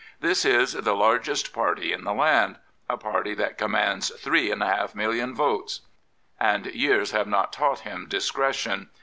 [0.19, 2.57] This to the largest party in the land—
[2.89, 5.81] a party that commands three and a half million votes.
[6.39, 8.89] And years have not taught him discretion.